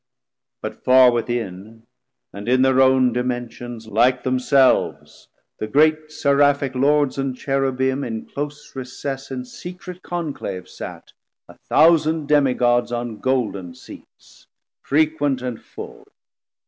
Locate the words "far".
0.83-1.11